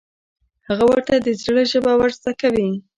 [0.67, 2.69] هغه ورته د زړه ژبه ور زده کوي.